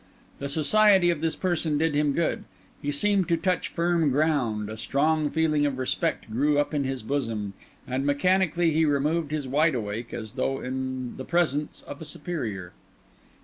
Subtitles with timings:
[0.39, 2.45] The society of this person did him good;
[2.81, 7.03] he seemed to touch firm ground; a strong feeling of respect grew up in his
[7.03, 7.53] bosom,
[7.85, 12.73] and mechanically he removed his wideawake as though in the presence of a superior.